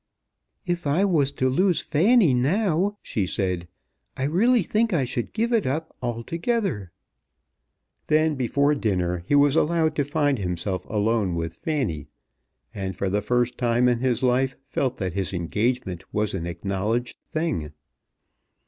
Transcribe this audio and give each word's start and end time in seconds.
"If 0.65 0.87
I 0.87 1.05
was 1.05 1.31
to 1.33 1.47
lose 1.47 1.79
Fanny 1.79 2.33
now," 2.33 2.97
she 3.03 3.27
said, 3.27 3.67
"I 4.17 4.23
really 4.23 4.63
think 4.63 4.91
I 4.93 5.03
should 5.03 5.31
give 5.31 5.53
it 5.53 5.67
up 5.67 5.95
altogether." 6.01 6.91
Then 8.07 8.33
before 8.33 8.73
dinner 8.73 9.19
he 9.27 9.35
was 9.35 9.55
allowed 9.55 9.95
to 9.97 10.03
find 10.03 10.39
himself 10.39 10.85
alone 10.89 11.35
with 11.35 11.53
Fanny, 11.53 12.07
and 12.73 12.95
for 12.95 13.11
the 13.11 13.21
first 13.21 13.59
time 13.59 13.87
in 13.87 13.99
his 13.99 14.23
life 14.23 14.55
felt 14.65 14.97
that 14.97 15.13
his 15.13 15.33
engagement 15.33 16.11
was 16.11 16.33
an 16.33 16.47
acknowledged 16.47 17.17
thing. 17.23 17.71